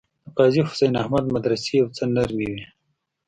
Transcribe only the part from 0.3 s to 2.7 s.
قاضي حسین احمد مدرسې یو څه نرمې وې.